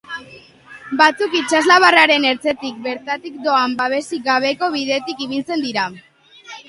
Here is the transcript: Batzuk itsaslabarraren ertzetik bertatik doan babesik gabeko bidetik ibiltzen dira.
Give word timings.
Batzuk 1.01 1.33
itsaslabarraren 1.39 2.25
ertzetik 2.29 2.79
bertatik 2.87 3.37
doan 3.47 3.77
babesik 3.83 4.25
gabeko 4.33 4.71
bidetik 4.77 5.23
ibiltzen 5.27 5.67
dira. 5.69 5.85